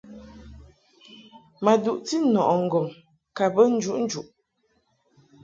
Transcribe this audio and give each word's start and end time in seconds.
Ma 1.63 1.73
duʼti 1.83 2.15
nɔʼɨ 2.33 2.55
ŋgɔŋ 2.65 2.85
ka 3.35 3.45
bə 3.53 3.61
njuʼnjuʼ. 3.75 4.27